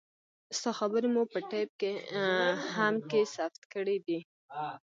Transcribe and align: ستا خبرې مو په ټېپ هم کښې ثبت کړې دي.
ستا 0.57 0.71
خبرې 0.79 1.07
مو 1.13 1.23
په 1.33 1.39
ټېپ 1.49 1.69
هم 2.75 2.95
کښې 3.09 3.21
ثبت 3.35 3.61
کړې 3.73 3.97
دي. 4.05 4.19